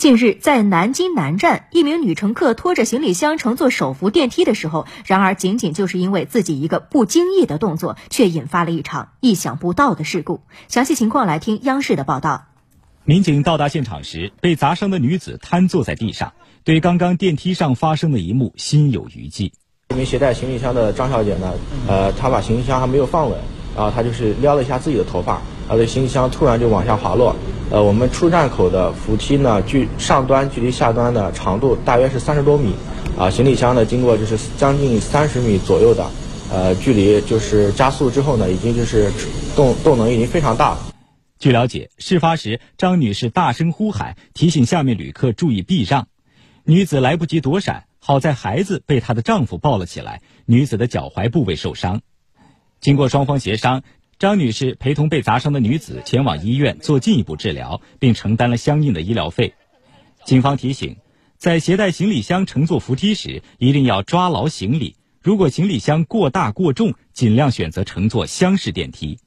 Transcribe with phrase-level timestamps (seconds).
[0.00, 10.40] 近日，在南京南站，一名女乘客拖着行李箱乘坐手扶电梯的时候，然而仅仅就是因为自己一个不经意的动作，却引发了一场意想不到的事故。
[10.68, 12.46] 详细情况来听央视的报道。
[13.04, 16.32] 民警到达现场时，被砸伤的女子瘫坐在地上，
[16.64, 19.52] 对刚刚电梯上发生的一幕心有余悸。
[19.90, 21.52] 一名携带行李箱的张小姐呢，
[21.86, 23.38] 呃，她把行李箱还没有放稳，
[23.76, 25.34] 然后她就是撩了一下自己的头发。
[25.68, 27.36] 啊，这行李箱突然就往下滑落。
[27.70, 32.74] 呃，我们出站口的扶梯呢，距上端距离下端的长度大约是三十多米。
[33.16, 36.10] 啊，行李箱呢，经过就是将近三十米左右的
[36.52, 39.12] 呃距离，就是加速之后呢，已经就是
[39.54, 40.78] 动动能已经非常大了。
[41.38, 46.08] 据了解，事发时张女士大声呼喊，提醒下面旅客注意避让。
[46.64, 52.00] 女子来不及躲闪，好在孩子被她的丈夫抱了起来，女子的脚踝部位受伤。
[52.80, 53.82] 经过双方协商。
[54.20, 59.54] 张女士陪同被砸伤的女子前往医院做进一步治疗，并承担了相应的医疗费。
[60.26, 60.98] 警方提醒，
[61.38, 64.94] 在携带行李箱乘坐扶梯时，一定要抓牢行李。
[65.22, 69.18] 如果行李箱过大过重，尽量选择乘坐厢式电梯。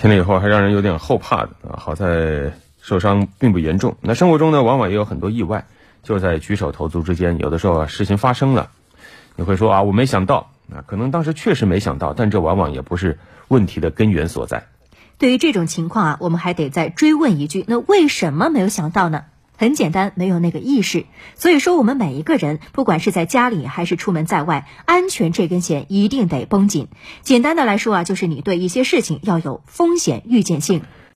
[0.00, 1.74] 听了以后还让人有点后怕的啊！
[1.76, 3.96] 好在受伤并不严重。
[4.00, 5.66] 那生活中呢，往往也有很多意外，
[6.04, 7.36] 就在举手投足之间。
[7.38, 8.70] 有的时候啊，事情发生了，
[9.34, 10.52] 你会说啊，我没想到。
[10.70, 14.66] 那可能当时确实没想到，但这往往也不是问题的根源所在。
[15.16, 19.24] 对于这种情况啊，我们还得再追问一句：那为什么没有想到呢？
[19.56, 21.06] 很简单，没有那个意识。
[21.34, 26.86] 所以说，我们每一个人，不管是在家里还是出门在外，安全这根弦一定得绷紧。
[27.22, 30.82] 简单的来说啊，就是你对一些事情要有风险预见性。